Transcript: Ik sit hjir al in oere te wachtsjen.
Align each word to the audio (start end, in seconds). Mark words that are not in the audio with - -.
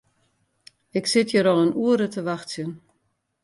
Ik 0.97 1.05
sit 1.11 1.29
hjir 1.31 1.49
al 1.51 1.63
in 1.65 1.77
oere 1.85 2.07
te 2.13 2.21
wachtsjen. 2.29 2.71